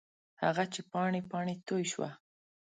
[0.43, 2.09] هغه چې پاڼې، پاڼې توی شوه